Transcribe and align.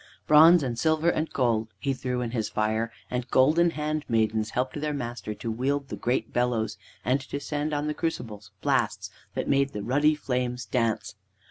Bronze 0.25 0.63
and 0.63 0.79
silver 0.79 1.11
and 1.11 1.29
gold 1.31 1.67
he 1.77 1.93
threw 1.93 2.21
in 2.21 2.31
his 2.31 2.49
fire, 2.49 2.91
and 3.11 3.29
golden 3.29 3.69
handmaidens 3.69 4.49
helped 4.49 4.81
their 4.81 4.95
master 4.95 5.35
to 5.35 5.51
wield 5.51 5.89
the 5.89 5.95
great 5.95 6.33
bellows, 6.33 6.75
and 7.05 7.21
to 7.21 7.39
send 7.39 7.71
on 7.71 7.85
the 7.85 7.93
crucibles 7.93 8.49
blasts 8.61 9.11
that 9.35 9.47
made 9.47 9.73
the 9.73 9.83
ruddy 9.83 10.15
flames 10.15 10.65
dance. 10.65 11.13